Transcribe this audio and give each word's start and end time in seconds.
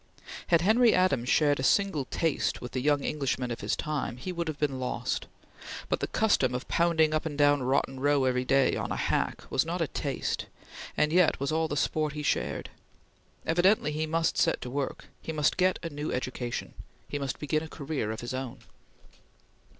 Had 0.47 0.61
Henry 0.61 0.95
Adams 0.95 1.29
shared 1.29 1.59
a 1.59 1.63
single 1.63 2.05
taste 2.05 2.59
with 2.59 2.71
the 2.71 2.81
young 2.81 3.05
Englishmen 3.05 3.51
of 3.51 3.61
his 3.61 3.75
time, 3.75 4.17
he 4.17 4.31
would 4.31 4.47
have 4.47 4.57
been 4.57 4.79
lost; 4.79 5.27
but 5.89 5.99
the 5.99 6.07
custom 6.07 6.55
of 6.55 6.67
pounding 6.67 7.13
up 7.13 7.23
and 7.23 7.37
down 7.37 7.61
Rotten 7.61 7.99
Row 7.99 8.23
every 8.23 8.43
day, 8.43 8.75
on 8.75 8.91
a 8.91 8.95
hack, 8.95 9.43
was 9.51 9.63
not 9.63 9.79
a 9.79 9.85
taste, 9.87 10.47
and 10.97 11.13
yet 11.13 11.39
was 11.39 11.51
all 11.51 11.67
the 11.67 11.77
sport 11.77 12.13
he 12.13 12.23
shared. 12.23 12.71
Evidently 13.45 13.91
he 13.91 14.07
must 14.07 14.39
set 14.39 14.59
to 14.61 14.71
work; 14.71 15.05
he 15.21 15.31
must 15.31 15.55
get 15.55 15.77
a 15.83 15.89
new 15.91 16.11
education; 16.11 16.73
he 17.07 17.19
must 17.19 17.37
begin 17.37 17.61
a 17.61 17.67
career 17.69 18.09
of 18.09 18.21
his 18.21 18.33
own. 18.33 18.57